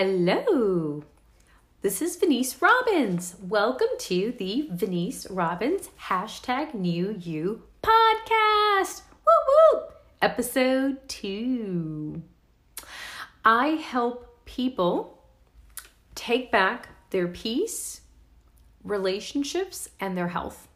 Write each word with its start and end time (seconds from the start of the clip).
Hello, 0.00 1.02
this 1.82 2.00
is 2.00 2.14
Venice 2.14 2.62
Robbins. 2.62 3.34
Welcome 3.42 3.88
to 3.98 4.32
the 4.38 4.68
Venice 4.70 5.26
Robbins 5.28 5.90
hashtag 6.02 6.72
New 6.72 7.16
You 7.18 7.64
podcast. 7.82 9.02
Woo 9.26 9.80
woo! 9.80 9.80
Episode 10.22 11.08
two. 11.08 12.22
I 13.44 13.70
help 13.70 14.44
people 14.44 15.18
take 16.14 16.52
back 16.52 16.90
their 17.10 17.26
peace, 17.26 18.02
relationships, 18.84 19.88
and 19.98 20.16
their 20.16 20.28
health. 20.28 20.68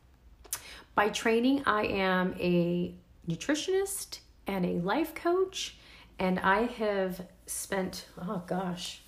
By 0.97 1.11
training, 1.11 1.63
I 1.65 1.85
am 1.85 2.35
a 2.41 2.97
nutritionist 3.29 4.19
and 4.49 4.67
a 4.67 4.81
life 4.81 5.15
coach, 5.15 5.77
and 6.19 6.41
I 6.41 6.63
have 6.63 7.25
spent, 7.47 8.07
oh 8.21 8.43
gosh, 8.49 9.02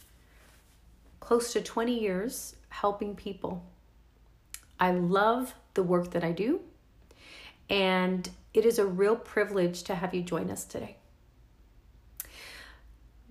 close 1.25 1.55
to 1.55 1.61
20 1.63 1.99
years 1.99 2.55
helping 2.69 3.17
people. 3.17 3.65
I 4.79 4.91
love 4.91 5.55
the 5.73 5.83
work 5.83 6.11
that 6.11 6.23
I 6.23 6.33
do, 6.33 6.61
and 7.71 8.29
it 8.53 8.67
is 8.67 8.79
a 8.79 8.85
real 8.85 9.17
privilege 9.17 9.85
to 9.85 9.95
have 9.95 10.15
you 10.15 10.23
join 10.23 10.51
us 10.51 10.65
today. 10.65 10.97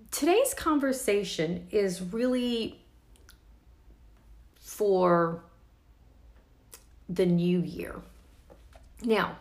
Today's 0.09 0.55
conversation 0.55 1.67
is 1.69 2.02
really 2.02 2.79
for 4.59 5.44
the 7.07 7.27
new 7.27 7.59
year. 7.59 8.02
Now, 9.03 9.38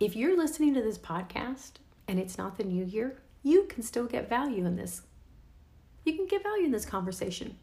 if 0.00 0.14
you're 0.14 0.36
listening 0.36 0.74
to 0.74 0.82
this 0.82 0.98
podcast 0.98 1.72
and 2.06 2.18
it's 2.18 2.36
not 2.36 2.58
the 2.58 2.64
new 2.64 2.84
year, 2.84 3.16
you 3.42 3.64
can 3.64 3.82
still 3.82 4.06
get 4.06 4.28
value 4.28 4.66
in 4.66 4.76
this. 4.76 5.02
You 6.04 6.14
can 6.14 6.26
get 6.26 6.42
value 6.42 6.66
in 6.66 6.72
this 6.72 6.84
conversation. 6.84 7.56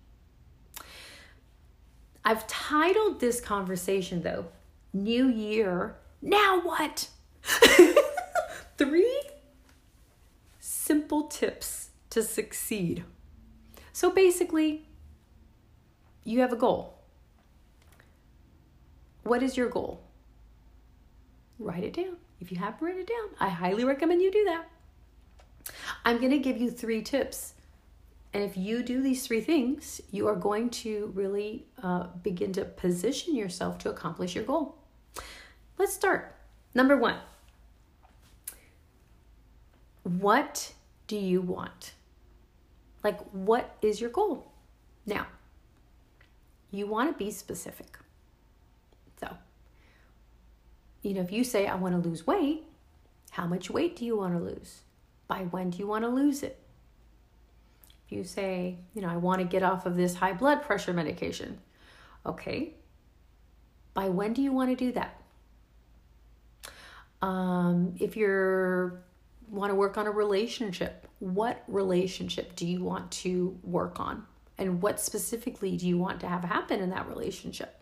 I've 2.25 2.47
titled 2.47 3.19
this 3.19 3.41
conversation, 3.41 4.21
though, 4.21 4.45
New 4.93 5.27
Year, 5.27 5.95
Now 6.21 6.61
What? 6.61 7.09
Three 8.77 9.21
simple 10.59 11.23
tips 11.23 11.89
to 12.09 12.23
succeed. 12.23 13.03
So 13.91 14.09
basically, 14.09 14.85
you 16.23 16.39
have 16.39 16.53
a 16.53 16.57
goal. 16.57 16.95
What 19.23 19.43
is 19.43 19.57
your 19.57 19.69
goal? 19.69 20.01
Write 21.59 21.83
it 21.83 21.93
down. 21.93 22.17
If 22.39 22.51
you 22.51 22.57
haven't 22.57 22.81
written 22.81 23.01
it 23.01 23.07
down, 23.07 23.29
I 23.39 23.49
highly 23.49 23.83
recommend 23.83 24.21
you 24.21 24.31
do 24.31 24.43
that. 24.45 24.69
I'm 26.03 26.17
going 26.17 26.31
to 26.31 26.39
give 26.39 26.57
you 26.57 26.69
three 26.69 27.01
tips 27.01 27.53
and 28.33 28.43
if 28.43 28.57
you 28.57 28.81
do 28.81 29.01
these 29.01 29.27
three 29.27 29.41
things, 29.41 30.01
you 30.09 30.27
are 30.27 30.35
going 30.35 30.71
to 30.71 31.11
really 31.13 31.67
uh, 31.83 32.07
begin 32.23 32.51
to 32.53 32.65
position 32.65 33.35
yourself 33.35 33.77
to 33.79 33.89
accomplish 33.91 34.33
your 34.33 34.43
goal. 34.43 34.75
Let's 35.77 35.93
start. 35.93 36.35
Number 36.73 36.97
one 36.97 37.17
What 40.03 40.73
do 41.07 41.15
you 41.15 41.41
want? 41.41 41.93
Like, 43.03 43.19
what 43.31 43.75
is 43.81 44.01
your 44.01 44.09
goal? 44.09 44.51
Now, 45.05 45.27
you 46.71 46.87
want 46.87 47.11
to 47.11 47.23
be 47.23 47.29
specific. 47.29 47.99
So, 49.19 49.37
you 51.01 51.13
know, 51.13 51.21
if 51.21 51.31
you 51.31 51.43
say, 51.43 51.67
I 51.67 51.75
want 51.75 52.01
to 52.01 52.09
lose 52.09 52.25
weight, 52.25 52.63
how 53.31 53.45
much 53.45 53.69
weight 53.69 53.97
do 53.97 54.05
you 54.05 54.17
want 54.17 54.33
to 54.35 54.43
lose? 54.43 54.81
By 55.27 55.43
when 55.43 55.69
do 55.69 55.77
you 55.77 55.87
want 55.87 56.03
to 56.03 56.09
lose 56.09 56.41
it? 56.41 56.62
You 58.13 58.23
say, 58.23 58.77
you 58.93 59.01
know, 59.01 59.09
I 59.09 59.17
want 59.17 59.39
to 59.39 59.45
get 59.45 59.63
off 59.63 59.85
of 59.85 59.95
this 59.95 60.15
high 60.15 60.33
blood 60.33 60.61
pressure 60.61 60.93
medication. 60.93 61.59
Okay. 62.25 62.73
By 63.93 64.09
when 64.09 64.33
do 64.33 64.41
you 64.41 64.51
want 64.51 64.69
to 64.69 64.75
do 64.75 64.91
that? 64.93 65.19
Um, 67.21 67.95
if 67.99 68.17
you're 68.17 69.03
want 69.49 69.71
to 69.71 69.75
work 69.75 69.97
on 69.97 70.07
a 70.07 70.11
relationship, 70.11 71.07
what 71.19 71.63
relationship 71.67 72.55
do 72.55 72.65
you 72.65 72.83
want 72.83 73.11
to 73.11 73.57
work 73.63 73.99
on? 73.99 74.25
And 74.57 74.81
what 74.81 74.99
specifically 74.99 75.77
do 75.77 75.87
you 75.87 75.97
want 75.97 76.19
to 76.21 76.27
have 76.27 76.43
happen 76.43 76.79
in 76.79 76.89
that 76.89 77.07
relationship? 77.07 77.81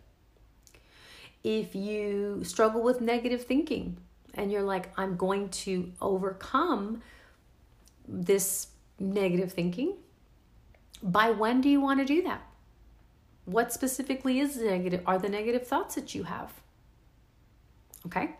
If 1.42 1.74
you 1.74 2.42
struggle 2.44 2.82
with 2.82 3.00
negative 3.00 3.44
thinking 3.44 3.96
and 4.34 4.52
you're 4.52 4.62
like, 4.62 4.90
I'm 4.96 5.16
going 5.16 5.48
to 5.50 5.92
overcome 6.00 7.02
this 8.06 8.68
negative 8.98 9.52
thinking, 9.52 9.94
by 11.02 11.30
when 11.30 11.60
do 11.60 11.68
you 11.68 11.80
want 11.80 12.00
to 12.00 12.06
do 12.06 12.22
that? 12.22 12.42
What 13.44 13.72
specifically 13.72 14.38
is 14.38 14.56
negative 14.56 15.02
are 15.06 15.18
the 15.18 15.28
negative 15.28 15.66
thoughts 15.66 15.96
that 15.96 16.14
you 16.14 16.24
have? 16.24 16.52
Okay? 18.06 18.30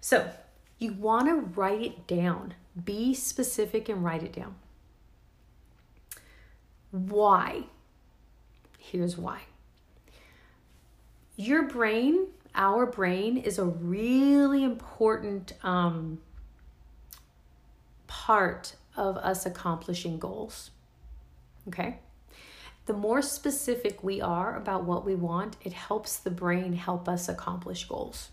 So, 0.00 0.30
you 0.78 0.92
want 0.92 1.28
to 1.28 1.34
write 1.34 1.82
it 1.82 2.06
down. 2.06 2.54
Be 2.84 3.14
specific 3.14 3.88
and 3.88 4.04
write 4.04 4.22
it 4.22 4.32
down. 4.32 4.54
Why? 6.90 7.64
Here's 8.78 9.16
why. 9.16 9.42
Your 11.36 11.62
brain, 11.62 12.26
our 12.54 12.84
brain, 12.84 13.36
is 13.38 13.58
a 13.58 13.64
really 13.64 14.64
important 14.64 15.54
um, 15.62 16.20
part 18.06 18.76
of 18.96 19.16
us 19.16 19.46
accomplishing 19.46 20.18
goals. 20.18 20.70
Okay? 21.68 21.98
The 22.86 22.92
more 22.92 23.22
specific 23.22 24.02
we 24.02 24.20
are 24.20 24.56
about 24.56 24.84
what 24.84 25.04
we 25.04 25.14
want, 25.14 25.56
it 25.62 25.72
helps 25.72 26.16
the 26.16 26.30
brain 26.30 26.72
help 26.72 27.08
us 27.08 27.28
accomplish 27.28 27.84
goals. 27.84 28.30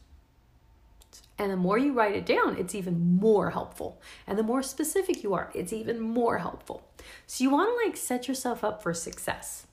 And 1.38 1.51
the 1.51 1.57
more 1.57 1.78
you 1.78 1.94
write 1.94 2.16
it 2.16 2.25
down, 2.25 2.57
it's 2.57 2.75
even 2.75 3.16
more 3.16 3.51
helpful. 3.51 4.01
And 4.28 4.38
the 4.38 4.44
more 4.44 4.62
specific 4.62 5.23
you 5.23 5.34
are, 5.34 5.51
it's 5.53 5.72
even 5.72 6.00
more 6.00 6.40
helpful. 6.40 6.84
So 7.28 7.44
you 7.44 7.50
want 7.50 7.69
to 7.69 7.88
like 7.88 7.95
set 7.95 8.28
yourself 8.28 8.63
up 8.63 8.84
for 8.84 8.94
success. 8.94 9.66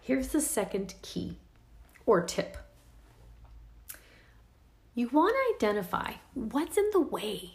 Here's 0.00 0.28
the 0.28 0.40
second 0.40 0.94
key 1.02 1.36
or 2.04 2.22
tip. 2.22 2.56
You 4.94 5.08
want 5.08 5.34
to 5.34 5.66
identify 5.66 6.14
what's 6.34 6.78
in 6.78 6.88
the 6.92 7.00
way. 7.00 7.52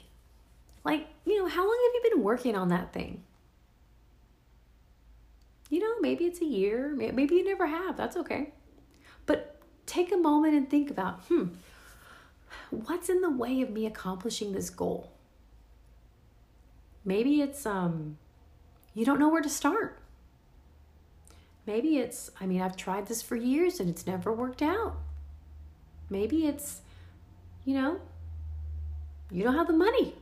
Like, 0.86 1.08
you 1.26 1.38
know, 1.38 1.48
how 1.48 1.62
long 1.62 1.92
have 1.94 2.04
you 2.04 2.12
been 2.12 2.24
working 2.24 2.56
on 2.56 2.70
that 2.70 2.94
thing? 2.94 3.24
You 5.72 5.80
know, 5.80 6.00
maybe 6.02 6.26
it's 6.26 6.42
a 6.42 6.46
year, 6.46 6.94
maybe 6.94 7.36
you 7.36 7.46
never 7.46 7.66
have. 7.66 7.96
That's 7.96 8.18
okay. 8.18 8.52
But 9.26 9.62
take 9.86 10.12
a 10.12 10.18
moment 10.18 10.54
and 10.54 10.70
think 10.70 10.92
about, 10.92 11.22
hmm, 11.22 11.46
what's 12.70 13.10
in 13.10 13.22
the 13.22 13.30
way 13.30 13.62
of 13.62 13.70
me 13.70 13.86
accomplishing 13.86 14.52
this 14.52 14.70
goal? 14.70 15.14
Maybe 17.06 17.42
it's 17.42 17.66
um 17.66 18.18
you 18.94 19.06
don't 19.06 19.18
know 19.18 19.30
where 19.30 19.42
to 19.42 19.50
start. 19.50 19.98
Maybe 21.66 21.98
it's 21.98 22.30
I 22.40 22.46
mean, 22.46 22.62
I've 22.62 22.76
tried 22.76 23.08
this 23.08 23.22
for 23.22 23.38
years 23.38 23.80
and 23.80 23.90
it's 23.90 24.06
never 24.06 24.32
worked 24.34 24.62
out. 24.62 24.98
Maybe 26.10 26.46
it's 26.46 26.82
you 27.64 27.76
know, 27.76 28.02
you 29.32 29.44
don't 29.44 29.56
have 29.56 29.68
the 29.68 29.74
money. 29.74 30.16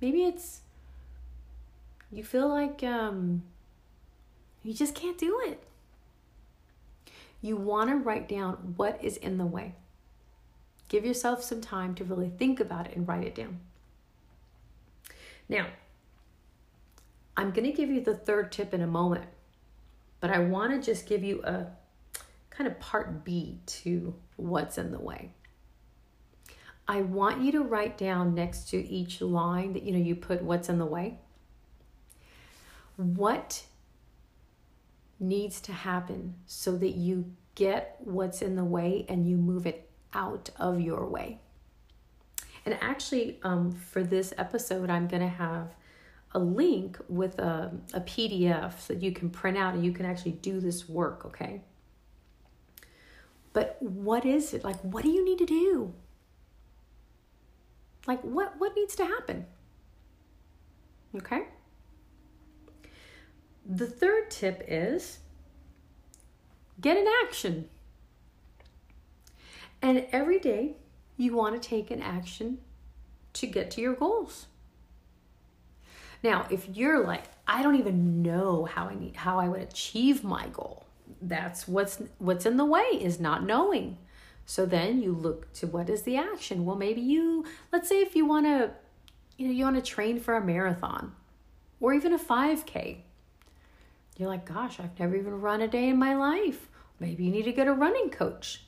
Maybe 0.00 0.24
it's 0.24 0.62
you 2.10 2.24
feel 2.24 2.48
like 2.48 2.82
um 2.82 3.42
you 4.66 4.74
just 4.74 4.94
can't 4.94 5.16
do 5.16 5.40
it. 5.44 5.62
You 7.40 7.56
want 7.56 7.90
to 7.90 7.96
write 7.96 8.28
down 8.28 8.74
what 8.76 9.02
is 9.02 9.16
in 9.16 9.38
the 9.38 9.46
way. 9.46 9.74
Give 10.88 11.04
yourself 11.04 11.42
some 11.42 11.60
time 11.60 11.94
to 11.96 12.04
really 12.04 12.30
think 12.30 12.58
about 12.58 12.86
it 12.86 12.96
and 12.96 13.06
write 13.06 13.24
it 13.24 13.34
down. 13.34 13.60
Now, 15.48 15.66
I'm 17.36 17.50
going 17.52 17.70
to 17.70 17.72
give 17.72 17.90
you 17.90 18.00
the 18.00 18.16
third 18.16 18.50
tip 18.50 18.74
in 18.74 18.82
a 18.82 18.86
moment, 18.86 19.26
but 20.20 20.30
I 20.30 20.40
want 20.40 20.72
to 20.72 20.84
just 20.84 21.06
give 21.06 21.22
you 21.22 21.42
a 21.44 21.66
kind 22.50 22.66
of 22.66 22.80
part 22.80 23.24
B 23.24 23.60
to 23.66 24.14
what's 24.36 24.78
in 24.78 24.90
the 24.90 24.98
way. 24.98 25.30
I 26.88 27.02
want 27.02 27.42
you 27.42 27.52
to 27.52 27.62
write 27.62 27.98
down 27.98 28.34
next 28.34 28.70
to 28.70 28.88
each 28.88 29.20
line 29.20 29.72
that 29.74 29.82
you 29.82 29.92
know 29.92 29.98
you 29.98 30.16
put 30.16 30.42
what's 30.42 30.68
in 30.68 30.78
the 30.78 30.86
way. 30.86 31.18
What 32.96 33.64
needs 35.18 35.60
to 35.62 35.72
happen 35.72 36.34
so 36.46 36.76
that 36.76 36.90
you 36.90 37.32
get 37.54 37.96
what's 38.00 38.42
in 38.42 38.56
the 38.56 38.64
way 38.64 39.06
and 39.08 39.28
you 39.28 39.36
move 39.36 39.66
it 39.66 39.90
out 40.12 40.50
of 40.58 40.80
your 40.80 41.06
way. 41.06 41.40
And 42.64 42.76
actually, 42.80 43.38
um, 43.42 43.72
for 43.72 44.02
this 44.02 44.34
episode, 44.36 44.90
I'm 44.90 45.06
going 45.06 45.22
to 45.22 45.28
have 45.28 45.74
a 46.32 46.38
link 46.38 46.98
with 47.08 47.38
a, 47.38 47.72
a 47.94 48.00
PDF 48.00 48.86
that 48.88 49.02
you 49.02 49.12
can 49.12 49.30
print 49.30 49.56
out 49.56 49.74
and 49.74 49.84
you 49.84 49.92
can 49.92 50.04
actually 50.04 50.32
do 50.32 50.60
this 50.60 50.88
work, 50.88 51.24
okay? 51.24 51.62
But 53.52 53.78
what 53.80 54.26
is 54.26 54.52
it? 54.52 54.64
Like, 54.64 54.78
what 54.80 55.02
do 55.02 55.10
you 55.10 55.24
need 55.24 55.38
to 55.38 55.46
do? 55.46 55.94
Like, 58.06 58.20
what, 58.22 58.58
what 58.58 58.76
needs 58.76 58.94
to 58.96 59.04
happen? 59.04 59.46
Okay? 61.16 61.44
The 63.68 63.86
third 63.86 64.30
tip 64.30 64.64
is 64.68 65.18
get 66.80 66.96
an 66.96 67.06
action. 67.24 67.68
And 69.82 70.06
every 70.12 70.38
day 70.38 70.76
you 71.16 71.34
want 71.34 71.60
to 71.60 71.68
take 71.68 71.90
an 71.90 72.02
action 72.02 72.58
to 73.34 73.46
get 73.46 73.70
to 73.72 73.80
your 73.80 73.94
goals. 73.94 74.46
Now, 76.22 76.46
if 76.50 76.68
you're 76.72 77.04
like, 77.04 77.24
I 77.46 77.62
don't 77.62 77.76
even 77.76 78.22
know 78.22 78.64
how 78.64 78.86
I 78.86 78.94
need 78.94 79.16
how 79.16 79.38
I 79.38 79.48
would 79.48 79.62
achieve 79.62 80.24
my 80.24 80.48
goal. 80.48 80.86
That's 81.22 81.68
what's 81.68 82.02
what's 82.18 82.46
in 82.46 82.56
the 82.56 82.64
way 82.64 82.82
is 82.82 83.20
not 83.20 83.44
knowing. 83.44 83.98
So 84.44 84.64
then 84.64 85.02
you 85.02 85.12
look 85.12 85.52
to 85.54 85.66
what 85.66 85.90
is 85.90 86.02
the 86.02 86.16
action? 86.16 86.64
Well, 86.64 86.76
maybe 86.76 87.00
you 87.00 87.44
let's 87.72 87.88
say 87.88 88.00
if 88.00 88.16
you 88.16 88.26
want 88.26 88.46
to 88.46 88.70
you 89.36 89.48
know, 89.48 89.52
you 89.52 89.64
want 89.64 89.76
to 89.76 89.82
train 89.82 90.18
for 90.18 90.34
a 90.36 90.44
marathon 90.44 91.12
or 91.80 91.92
even 91.92 92.12
a 92.12 92.18
5k. 92.18 93.02
You're 94.16 94.28
like, 94.28 94.46
"Gosh, 94.46 94.80
I've 94.80 94.98
never 94.98 95.16
even 95.16 95.40
run 95.40 95.60
a 95.60 95.68
day 95.68 95.88
in 95.88 95.98
my 95.98 96.14
life." 96.14 96.68
Maybe 96.98 97.24
you 97.24 97.30
need 97.30 97.44
to 97.44 97.52
get 97.52 97.68
a 97.68 97.72
running 97.72 98.10
coach. 98.10 98.64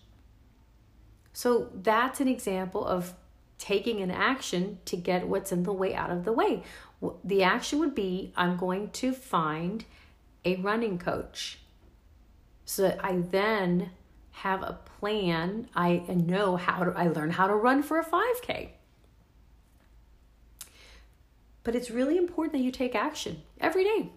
So 1.33 1.71
that's 1.75 2.21
an 2.21 2.29
example 2.29 2.85
of 2.85 3.15
taking 3.59 4.01
an 4.01 4.11
action 4.11 4.79
to 4.85 4.97
get 4.97 5.27
what's 5.27 5.53
in 5.53 5.63
the 5.63 5.73
way 5.73 5.95
out 5.95 6.11
of 6.11 6.25
the 6.25 6.33
way. 6.33 6.63
The 7.25 7.43
action 7.43 7.79
would 7.79 7.95
be 7.95 8.33
I'm 8.37 8.57
going 8.57 8.91
to 8.91 9.13
find 9.13 9.85
a 10.45 10.57
running 10.57 10.99
coach 10.99 11.61
so 12.65 12.83
that 12.83 13.05
I 13.05 13.19
then 13.19 13.91
have 14.31 14.63
a 14.63 14.79
plan. 15.01 15.69
I 15.75 16.05
know 16.09 16.57
how 16.57 16.85
to, 16.85 16.93
I 16.97 17.09
learn 17.09 17.31
how 17.31 17.47
to 17.47 17.55
run 17.55 17.83
for 17.83 17.99
a 17.99 18.05
5K. 18.05 18.71
But 21.65 21.75
it's 21.75 21.91
really 21.91 22.17
important 22.17 22.53
that 22.53 22.61
you 22.61 22.71
take 22.71 22.95
action 22.95 23.43
every 23.61 23.85
day. 23.85 24.13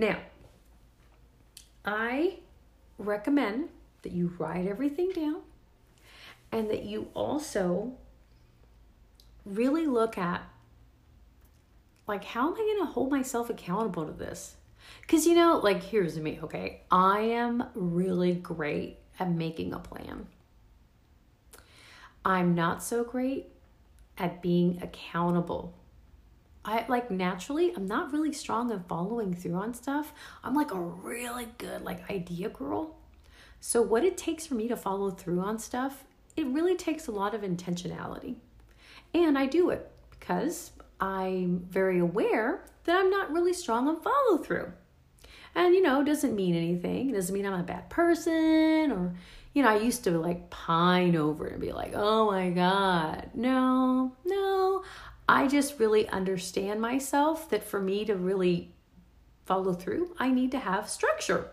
Now, 0.00 0.16
I 1.84 2.38
recommend 2.96 3.68
that 4.00 4.12
you 4.12 4.32
write 4.38 4.66
everything 4.66 5.12
down 5.12 5.42
and 6.50 6.70
that 6.70 6.84
you 6.84 7.08
also 7.12 7.92
really 9.44 9.86
look 9.86 10.16
at 10.16 10.40
like 12.06 12.24
how 12.24 12.48
am 12.48 12.54
i 12.54 12.56
going 12.56 12.86
to 12.86 12.92
hold 12.92 13.10
myself 13.10 13.50
accountable 13.50 14.06
to 14.06 14.12
this? 14.12 14.56
Because 15.02 15.26
you 15.26 15.34
know 15.34 15.60
like 15.62 15.82
here's 15.82 16.18
me 16.18 16.40
okay? 16.44 16.80
I 16.90 17.20
am 17.20 17.64
really 17.74 18.32
great 18.32 19.00
at 19.18 19.30
making 19.30 19.74
a 19.74 19.80
plan. 19.80 20.28
I'm 22.24 22.54
not 22.54 22.82
so 22.82 23.04
great 23.04 23.48
at 24.16 24.40
being 24.40 24.80
accountable 24.82 25.74
I 26.64 26.84
like 26.88 27.10
naturally, 27.10 27.72
I'm 27.74 27.86
not 27.86 28.12
really 28.12 28.32
strong 28.32 28.70
in 28.70 28.80
following 28.84 29.34
through 29.34 29.54
on 29.54 29.74
stuff. 29.74 30.12
I'm 30.44 30.54
like 30.54 30.72
a 30.72 30.80
really 30.80 31.48
good 31.58 31.82
like 31.82 32.10
idea 32.10 32.48
girl. 32.50 32.96
So 33.60 33.80
what 33.82 34.04
it 34.04 34.16
takes 34.16 34.46
for 34.46 34.54
me 34.54 34.68
to 34.68 34.76
follow 34.76 35.10
through 35.10 35.40
on 35.40 35.58
stuff 35.58 36.04
it 36.36 36.46
really 36.46 36.76
takes 36.76 37.06
a 37.06 37.12
lot 37.12 37.34
of 37.34 37.42
intentionality. 37.42 38.36
And 39.14 39.36
I 39.36 39.46
do 39.46 39.70
it 39.70 39.90
because 40.10 40.72
I'm 41.00 41.60
very 41.68 41.98
aware 41.98 42.64
that 42.84 42.96
I'm 42.96 43.10
not 43.10 43.32
really 43.32 43.52
strong 43.52 43.88
on 43.88 44.00
follow 44.00 44.38
through. 44.38 44.72
And 45.54 45.74
you 45.74 45.82
know, 45.82 46.04
doesn't 46.04 46.36
mean 46.36 46.54
anything. 46.54 47.10
It 47.10 47.14
doesn't 47.14 47.34
mean 47.34 47.46
I'm 47.46 47.60
a 47.60 47.64
bad 47.64 47.90
person 47.90 48.92
or 48.92 49.14
you 49.52 49.64
know, 49.64 49.68
I 49.68 49.78
used 49.78 50.04
to 50.04 50.12
like 50.12 50.48
pine 50.50 51.16
over 51.16 51.46
and 51.48 51.60
be 51.60 51.72
like, 51.72 51.92
"Oh 51.96 52.30
my 52.30 52.50
god." 52.50 53.30
No, 53.34 54.12
no. 54.24 54.84
I 55.30 55.46
just 55.46 55.78
really 55.78 56.08
understand 56.08 56.80
myself 56.80 57.48
that 57.50 57.62
for 57.62 57.80
me 57.80 58.04
to 58.04 58.16
really 58.16 58.74
follow 59.44 59.72
through, 59.74 60.12
I 60.18 60.32
need 60.32 60.50
to 60.50 60.58
have 60.58 60.90
structure. 60.90 61.52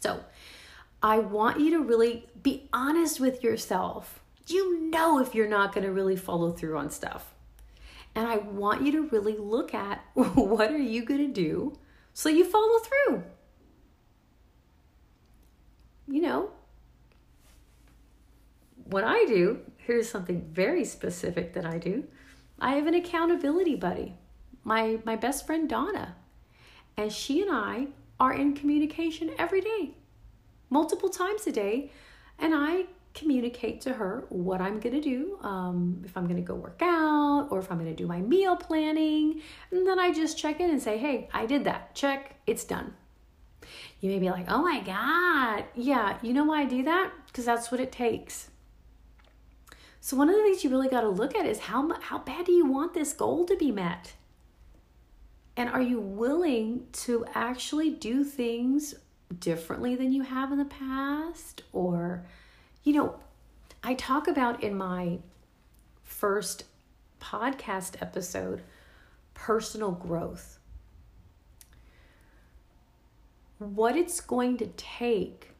So, 0.00 0.24
I 1.00 1.20
want 1.20 1.60
you 1.60 1.70
to 1.70 1.78
really 1.78 2.26
be 2.42 2.68
honest 2.72 3.20
with 3.20 3.44
yourself. 3.44 4.20
You 4.48 4.90
know 4.90 5.20
if 5.20 5.32
you're 5.32 5.48
not 5.48 5.72
going 5.72 5.86
to 5.86 5.92
really 5.92 6.16
follow 6.16 6.50
through 6.50 6.76
on 6.76 6.90
stuff. 6.90 7.32
And 8.16 8.26
I 8.26 8.38
want 8.38 8.82
you 8.82 8.90
to 8.90 9.08
really 9.10 9.36
look 9.36 9.74
at 9.74 10.02
what 10.14 10.72
are 10.72 10.76
you 10.76 11.04
going 11.04 11.24
to 11.24 11.32
do 11.32 11.78
so 12.12 12.28
you 12.28 12.44
follow 12.44 12.80
through. 12.80 13.22
You 16.08 16.20
know, 16.20 16.50
what 18.86 19.04
I 19.04 19.24
do, 19.26 19.60
here's 19.76 20.10
something 20.10 20.50
very 20.50 20.84
specific 20.84 21.52
that 21.54 21.64
I 21.64 21.78
do. 21.78 22.08
I 22.62 22.76
have 22.76 22.86
an 22.86 22.94
accountability 22.94 23.76
buddy, 23.76 24.14
my 24.64 24.98
my 25.04 25.16
best 25.16 25.46
friend 25.46 25.68
Donna. 25.68 26.16
And 26.96 27.12
she 27.12 27.42
and 27.42 27.50
I 27.50 27.88
are 28.20 28.32
in 28.32 28.54
communication 28.54 29.30
every 29.38 29.60
day 29.60 29.94
multiple 30.72 31.10
times 31.10 31.46
a 31.46 31.52
day. 31.52 31.92
And 32.38 32.54
I 32.54 32.86
communicate 33.14 33.82
to 33.82 33.92
her 33.92 34.24
what 34.30 34.60
I'm 34.60 34.80
going 34.80 34.94
to 34.94 35.00
do, 35.00 35.38
um, 35.42 36.02
if 36.04 36.16
I'm 36.16 36.24
going 36.24 36.36
to 36.36 36.42
go 36.42 36.54
work 36.54 36.80
out 36.80 37.48
or 37.50 37.58
if 37.58 37.70
I'm 37.70 37.78
going 37.78 37.94
to 37.94 38.02
do 38.02 38.08
my 38.08 38.20
meal 38.20 38.56
planning. 38.56 39.42
And 39.70 39.86
then 39.86 39.98
I 39.98 40.12
just 40.12 40.38
check 40.38 40.58
in 40.60 40.70
and 40.70 40.82
say, 40.82 40.96
hey, 40.96 41.28
I 41.32 41.44
did 41.44 41.64
that. 41.64 41.94
Check, 41.94 42.36
it's 42.46 42.64
done. 42.64 42.94
You 44.00 44.10
may 44.10 44.18
be 44.18 44.30
like, 44.30 44.50
oh 44.50 44.62
my 44.62 44.80
God. 44.80 45.64
Yeah, 45.76 46.16
you 46.22 46.32
know 46.32 46.44
why 46.44 46.62
I 46.62 46.64
do 46.64 46.82
that? 46.84 47.12
Because 47.26 47.44
that's 47.44 47.70
what 47.70 47.80
it 47.80 47.92
takes. 47.92 48.48
So, 50.04 50.16
one 50.16 50.28
of 50.28 50.34
the 50.34 50.42
things 50.42 50.64
you 50.64 50.70
really 50.70 50.88
got 50.88 51.02
to 51.02 51.08
look 51.08 51.36
at 51.36 51.46
is 51.46 51.60
how, 51.60 51.88
how 52.00 52.18
bad 52.18 52.46
do 52.46 52.50
you 52.50 52.66
want 52.66 52.92
this 52.92 53.12
goal 53.12 53.46
to 53.46 53.56
be 53.56 53.70
met? 53.70 54.14
And 55.56 55.68
are 55.68 55.80
you 55.80 56.00
willing 56.00 56.88
to 57.04 57.24
actually 57.36 57.90
do 57.90 58.24
things 58.24 58.96
differently 59.38 59.94
than 59.94 60.12
you 60.12 60.22
have 60.22 60.50
in 60.50 60.58
the 60.58 60.64
past 60.64 61.62
or 61.72 62.26
you 62.84 62.92
know 62.92 63.18
i 63.82 63.94
talk 63.94 64.28
about 64.28 64.62
in 64.62 64.76
my 64.76 65.18
first 66.02 66.64
podcast 67.20 67.94
episode 68.02 68.62
personal 69.34 69.90
growth 69.90 70.58
what 73.58 73.96
it's 73.96 74.20
going 74.20 74.56
to 74.58 74.66
take 74.76 75.52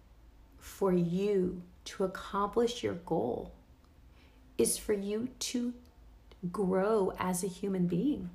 for 0.59 0.93
you 0.93 1.63
to 1.85 2.05
accomplish 2.05 2.83
your 2.83 2.95
goal 2.95 3.55
is 4.63 4.79
for 4.79 4.93
you 4.93 5.29
to 5.39 5.75
grow 6.51 7.13
as 7.19 7.45
a 7.45 7.49
human 7.49 7.87
being 7.87 8.31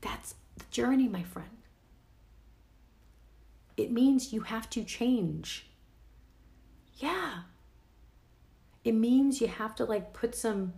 that's 0.00 0.34
the 0.56 0.64
journey 0.70 1.08
my 1.08 1.22
friend 1.22 1.48
it 3.76 3.90
means 3.90 4.32
you 4.32 4.42
have 4.42 4.70
to 4.70 4.84
change. 4.84 5.66
Yeah. 6.96 7.42
It 8.84 8.92
means 8.92 9.40
you 9.40 9.48
have 9.48 9.74
to 9.76 9.84
like 9.84 10.12
put 10.12 10.34
some 10.34 10.74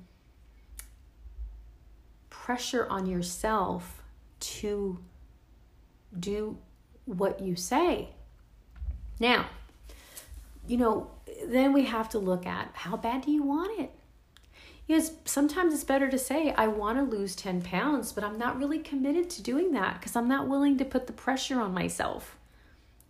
pressure 2.30 2.86
on 2.88 3.06
yourself 3.06 4.02
to 4.38 4.98
do 6.18 6.58
what 7.04 7.40
you 7.40 7.56
say. 7.56 8.10
Now, 9.18 9.46
you 10.66 10.76
know, 10.76 11.10
then 11.46 11.72
we 11.72 11.84
have 11.84 12.08
to 12.10 12.18
look 12.18 12.46
at 12.46 12.70
how 12.74 12.96
bad 12.96 13.22
do 13.22 13.30
you 13.30 13.42
want 13.42 13.78
it? 13.80 13.92
Yes, 14.86 15.12
sometimes 15.24 15.74
it's 15.74 15.84
better 15.84 16.08
to 16.08 16.18
say, 16.18 16.52
I 16.56 16.68
want 16.68 16.98
to 16.98 17.16
lose 17.16 17.34
10 17.34 17.62
pounds, 17.62 18.12
but 18.12 18.22
I'm 18.22 18.38
not 18.38 18.58
really 18.58 18.78
committed 18.78 19.28
to 19.30 19.42
doing 19.42 19.72
that 19.72 19.98
because 19.98 20.14
I'm 20.14 20.28
not 20.28 20.48
willing 20.48 20.78
to 20.78 20.84
put 20.84 21.08
the 21.08 21.12
pressure 21.12 21.60
on 21.60 21.74
myself. 21.74 22.36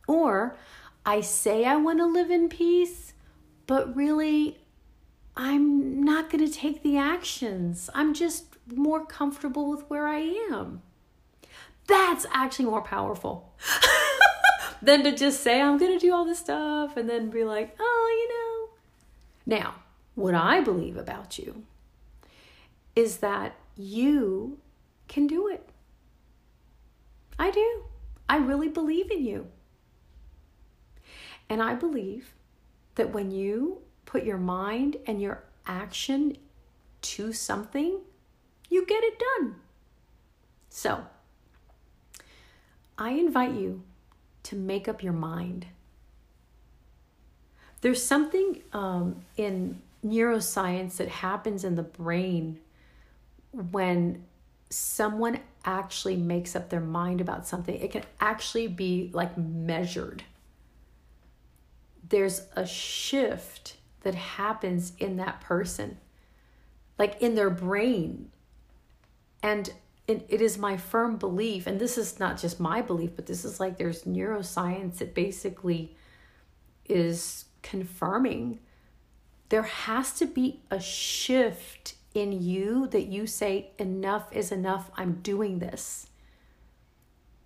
Or 0.08 0.56
I 1.04 1.20
say 1.20 1.66
I 1.66 1.76
want 1.76 1.98
to 1.98 2.06
live 2.06 2.30
in 2.30 2.48
peace, 2.48 3.12
but 3.66 3.94
really 3.94 4.58
I'm 5.36 6.02
not 6.02 6.30
going 6.30 6.46
to 6.46 6.52
take 6.52 6.82
the 6.82 6.96
actions. 6.96 7.90
I'm 7.94 8.14
just 8.14 8.56
more 8.74 9.04
comfortable 9.04 9.70
with 9.70 9.82
where 9.90 10.06
I 10.06 10.20
am. 10.50 10.80
That's 11.86 12.26
actually 12.32 12.64
more 12.64 12.82
powerful 12.82 13.52
than 14.82 15.02
to 15.04 15.12
just 15.14 15.42
say, 15.42 15.60
I'm 15.60 15.78
going 15.78 15.98
to 15.98 15.98
do 15.98 16.14
all 16.14 16.24
this 16.24 16.38
stuff 16.38 16.96
and 16.96 17.08
then 17.08 17.30
be 17.30 17.44
like, 17.44 17.76
oh, 17.78 18.68
you 19.46 19.54
know. 19.54 19.58
Now, 19.58 19.74
what 20.14 20.34
I 20.34 20.60
believe 20.60 20.96
about 20.96 21.38
you 21.38 21.64
is 22.94 23.18
that 23.18 23.54
you 23.76 24.58
can 25.08 25.26
do 25.26 25.48
it. 25.48 25.68
I 27.38 27.50
do. 27.50 27.84
I 28.28 28.38
really 28.38 28.68
believe 28.68 29.10
in 29.10 29.24
you. 29.24 29.48
And 31.48 31.62
I 31.62 31.74
believe 31.74 32.34
that 32.96 33.12
when 33.12 33.30
you 33.30 33.82
put 34.04 34.24
your 34.24 34.38
mind 34.38 34.96
and 35.06 35.20
your 35.20 35.44
action 35.66 36.36
to 37.02 37.32
something, 37.32 38.00
you 38.68 38.84
get 38.86 39.04
it 39.04 39.18
done. 39.18 39.56
So, 40.68 41.06
I 42.98 43.10
invite 43.10 43.52
you 43.52 43.82
to 44.46 44.56
make 44.56 44.88
up 44.88 45.02
your 45.02 45.12
mind. 45.12 45.66
There's 47.80 48.04
something 48.04 48.62
um, 48.72 49.22
in 49.36 49.80
neuroscience 50.04 50.96
that 50.96 51.08
happens 51.08 51.64
in 51.64 51.74
the 51.76 51.82
brain 51.82 52.58
when 53.52 54.24
someone 54.70 55.40
actually 55.64 56.16
makes 56.16 56.54
up 56.54 56.70
their 56.70 56.80
mind 56.80 57.20
about 57.20 57.46
something, 57.46 57.74
it 57.74 57.90
can 57.90 58.04
actually 58.20 58.68
be 58.68 59.10
like 59.12 59.36
measured. 59.36 60.24
There's 62.08 62.42
a 62.54 62.66
shift 62.66 63.76
that 64.02 64.14
happens 64.14 64.92
in 64.98 65.16
that 65.16 65.40
person, 65.40 65.98
like 66.98 67.20
in 67.20 67.34
their 67.34 67.50
brain. 67.50 68.30
And 69.42 69.72
it, 70.06 70.24
it 70.28 70.40
is 70.40 70.56
my 70.56 70.76
firm 70.76 71.16
belief, 71.16 71.66
and 71.66 71.80
this 71.80 71.98
is 71.98 72.20
not 72.20 72.38
just 72.38 72.60
my 72.60 72.80
belief, 72.80 73.10
but 73.16 73.26
this 73.26 73.44
is 73.44 73.58
like 73.58 73.76
there's 73.76 74.04
neuroscience 74.04 74.98
that 74.98 75.14
basically 75.14 75.96
is 76.88 77.46
confirming 77.62 78.60
there 79.48 79.62
has 79.62 80.12
to 80.12 80.26
be 80.26 80.60
a 80.70 80.80
shift 80.80 81.94
in 82.14 82.32
you 82.32 82.86
that 82.88 83.06
you 83.06 83.26
say, 83.26 83.70
enough 83.78 84.32
is 84.32 84.50
enough, 84.50 84.90
I'm 84.96 85.20
doing 85.22 85.58
this. 85.58 86.08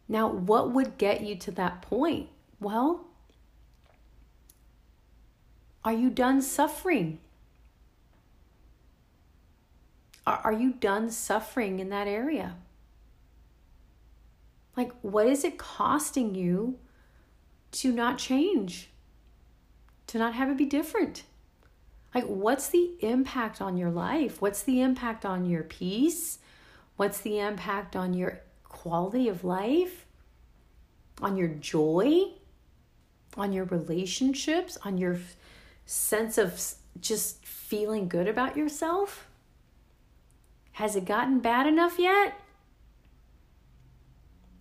Now, 0.08 0.28
what 0.28 0.72
would 0.72 0.98
get 0.98 1.20
you 1.22 1.36
to 1.36 1.50
that 1.52 1.82
point? 1.82 2.28
Well, 2.58 3.06
are 5.84 5.92
you 5.92 6.10
done 6.10 6.40
suffering? 6.42 7.18
Are, 10.26 10.52
you 10.52 10.74
done 10.74 11.10
suffering 11.10 11.80
in 11.80 11.88
that 11.88 12.06
area? 12.06 12.56
Like, 14.76 14.92
what 15.02 15.26
is 15.26 15.44
it 15.44 15.58
costing 15.58 16.34
you 16.34 16.78
to 17.72 17.90
not 17.90 18.18
change? 18.18 18.90
To 20.08 20.18
not 20.18 20.34
have 20.34 20.50
it 20.50 20.56
be 20.56 20.66
different? 20.66 21.24
Like, 22.14 22.24
what's 22.24 22.68
the 22.68 22.96
impact 23.00 23.60
on 23.60 23.76
your 23.76 23.90
life? 23.90 24.42
What's 24.42 24.62
the 24.62 24.82
impact 24.82 25.24
on 25.24 25.46
your 25.46 25.62
peace? 25.62 26.38
What's 26.96 27.18
the 27.18 27.38
impact 27.38 27.96
on 27.96 28.14
your 28.14 28.40
quality 28.64 29.28
of 29.28 29.44
life? 29.44 30.06
On 31.22 31.36
your 31.36 31.48
joy? 31.48 32.24
On 33.36 33.52
your 33.52 33.64
relationships? 33.64 34.76
On 34.84 34.98
your 34.98 35.18
sense 35.86 36.36
of 36.36 36.60
just 37.00 37.44
feeling 37.44 38.08
good 38.08 38.28
about 38.28 38.56
yourself? 38.56 39.29
Has 40.80 40.96
it 40.96 41.04
gotten 41.04 41.40
bad 41.40 41.66
enough 41.66 41.98
yet? 41.98 42.40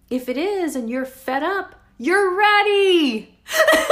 If 0.10 0.28
it 0.28 0.36
is 0.36 0.76
and 0.76 0.90
you're 0.90 1.06
fed 1.06 1.44
up, 1.44 1.76
you're 1.98 2.38
ready. 2.38 3.40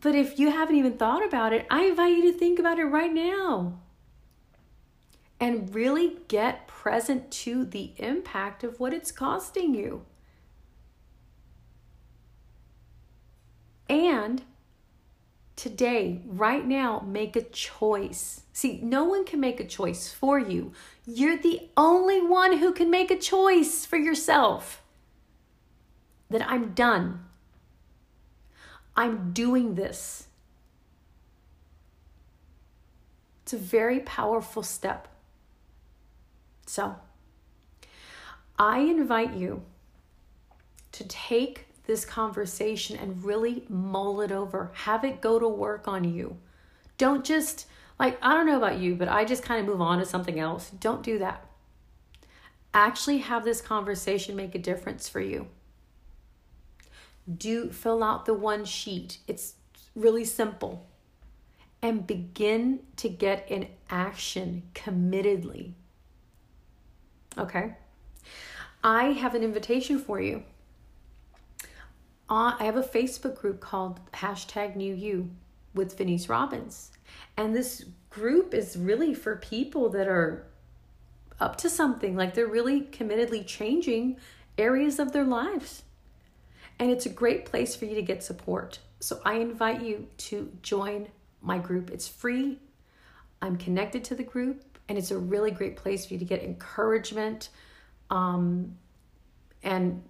But 0.00 0.14
if 0.14 0.38
you 0.38 0.50
haven't 0.50 0.76
even 0.76 0.98
thought 0.98 1.24
about 1.24 1.54
it, 1.54 1.66
I 1.70 1.84
invite 1.84 2.14
you 2.14 2.30
to 2.30 2.38
think 2.38 2.58
about 2.58 2.78
it 2.78 2.84
right 2.84 3.10
now 3.10 3.78
and 5.40 5.74
really 5.74 6.18
get 6.28 6.66
present 6.66 7.30
to 7.30 7.64
the 7.64 7.92
impact 7.96 8.64
of 8.64 8.78
what 8.78 8.92
it's 8.92 9.10
costing 9.10 9.74
you. 9.74 10.04
And 13.88 14.42
today, 15.56 16.20
right 16.26 16.66
now, 16.66 17.04
make 17.06 17.36
a 17.36 17.42
choice. 17.42 18.42
See, 18.52 18.80
no 18.82 19.04
one 19.04 19.24
can 19.24 19.40
make 19.40 19.60
a 19.60 19.66
choice 19.66 20.12
for 20.12 20.38
you. 20.38 20.72
You're 21.06 21.36
the 21.36 21.68
only 21.76 22.20
one 22.20 22.58
who 22.58 22.72
can 22.72 22.90
make 22.90 23.10
a 23.10 23.18
choice 23.18 23.84
for 23.84 23.96
yourself. 23.96 24.82
That 26.30 26.48
I'm 26.48 26.72
done. 26.72 27.24
I'm 28.96 29.32
doing 29.32 29.74
this. 29.74 30.28
It's 33.42 33.52
a 33.52 33.58
very 33.58 34.00
powerful 34.00 34.62
step. 34.62 35.08
So, 36.66 36.96
I 38.58 38.78
invite 38.78 39.34
you 39.34 39.62
to 40.92 41.04
take 41.04 41.63
this 41.86 42.04
conversation 42.04 42.96
and 42.96 43.24
really 43.24 43.64
mull 43.68 44.20
it 44.20 44.32
over. 44.32 44.70
Have 44.74 45.04
it 45.04 45.20
go 45.20 45.38
to 45.38 45.48
work 45.48 45.86
on 45.86 46.04
you. 46.04 46.36
Don't 46.96 47.24
just, 47.24 47.66
like, 47.98 48.18
I 48.22 48.32
don't 48.34 48.46
know 48.46 48.56
about 48.56 48.78
you, 48.78 48.94
but 48.94 49.08
I 49.08 49.24
just 49.24 49.42
kind 49.42 49.60
of 49.60 49.66
move 49.66 49.80
on 49.80 49.98
to 49.98 50.06
something 50.06 50.38
else. 50.38 50.70
Don't 50.70 51.02
do 51.02 51.18
that. 51.18 51.44
Actually, 52.72 53.18
have 53.18 53.44
this 53.44 53.60
conversation 53.60 54.34
make 54.34 54.54
a 54.54 54.58
difference 54.58 55.08
for 55.08 55.20
you 55.20 55.48
do 57.32 57.70
fill 57.70 58.02
out 58.02 58.26
the 58.26 58.34
one 58.34 58.64
sheet. 58.64 59.18
It's 59.26 59.54
really 59.94 60.24
simple. 60.24 60.86
And 61.82 62.06
begin 62.06 62.80
to 62.96 63.08
get 63.08 63.50
in 63.50 63.68
action 63.90 64.62
committedly. 64.74 65.72
Okay? 67.36 67.74
I 68.82 69.12
have 69.12 69.34
an 69.34 69.42
invitation 69.42 69.98
for 69.98 70.20
you. 70.20 70.44
I 72.28 72.64
have 72.64 72.76
a 72.76 72.82
Facebook 72.82 73.38
group 73.38 73.60
called 73.60 74.00
hashtag 74.12 74.76
New 74.76 74.94
You 74.94 75.30
with 75.74 75.96
Venice 75.98 76.28
Robbins. 76.28 76.90
And 77.36 77.54
this 77.54 77.84
group 78.10 78.54
is 78.54 78.76
really 78.76 79.14
for 79.14 79.36
people 79.36 79.88
that 79.90 80.08
are 80.08 80.46
up 81.40 81.56
to 81.56 81.68
something, 81.68 82.16
like 82.16 82.34
they're 82.34 82.46
really 82.46 82.82
committedly 82.82 83.46
changing 83.46 84.16
areas 84.56 84.98
of 84.98 85.12
their 85.12 85.24
lives 85.24 85.82
and 86.78 86.90
it's 86.90 87.06
a 87.06 87.10
great 87.10 87.44
place 87.44 87.76
for 87.76 87.84
you 87.84 87.94
to 87.94 88.02
get 88.02 88.22
support. 88.22 88.78
So 89.00 89.20
I 89.24 89.34
invite 89.34 89.82
you 89.82 90.08
to 90.18 90.50
join 90.62 91.08
my 91.40 91.58
group. 91.58 91.90
It's 91.90 92.08
free. 92.08 92.58
I'm 93.40 93.56
connected 93.56 94.04
to 94.04 94.14
the 94.14 94.22
group, 94.22 94.78
and 94.88 94.96
it's 94.96 95.10
a 95.10 95.18
really 95.18 95.50
great 95.50 95.76
place 95.76 96.06
for 96.06 96.14
you 96.14 96.18
to 96.18 96.24
get 96.24 96.42
encouragement. 96.42 97.50
Um, 98.10 98.76
and 99.62 100.02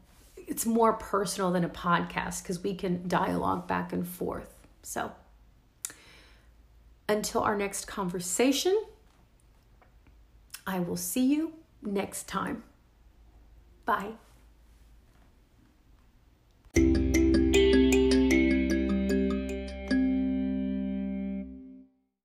it's 0.47 0.67
more 0.67 0.93
personal 0.93 1.51
than 1.51 1.65
a 1.65 1.69
podcast 1.69 2.43
because 2.43 2.63
we 2.63 2.75
can 2.75 3.07
dialogue 3.09 3.67
back 3.67 3.93
and 3.93 4.07
forth. 4.07 4.55
So 4.83 5.13
until 7.09 7.43
our 7.43 7.57
next 7.57 7.87
conversation, 7.87 8.81
I 10.67 10.81
will 10.81 10.97
see 10.97 11.27
you 11.27 11.55
next 11.83 12.29
time. 12.29 12.63
Bye. 13.85 14.13